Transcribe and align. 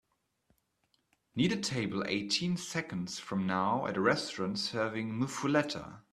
need 1.35 1.51
a 1.51 1.55
table 1.57 2.03
eighteen 2.07 2.57
seconds 2.57 3.19
from 3.19 3.45
now 3.45 3.85
at 3.85 3.97
a 3.97 4.01
restaurant 4.01 4.57
serving 4.57 5.13
muffuletta 5.13 5.99